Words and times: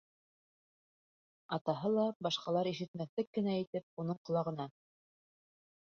Атаһы 1.57 1.91
ла, 1.97 2.07
башҡалар 2.27 2.71
ишетмәҫлек 2.71 3.29
кенә 3.39 3.55
итеп, 3.67 3.87
уның 4.05 4.23
ҡолағына: 4.31 4.71